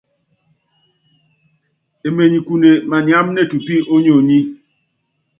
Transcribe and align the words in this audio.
Emenykune 2.07 2.71
maniám 2.89 3.27
ne 3.33 3.41
tupí 3.49 3.75
ó 3.93 3.95
nionyí. 4.03 4.39